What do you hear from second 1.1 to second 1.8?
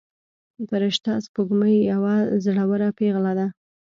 سپوږمۍ